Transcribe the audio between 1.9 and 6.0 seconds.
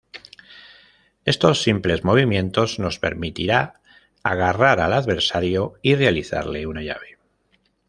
movimientos nos permitirá agarrar al adversario y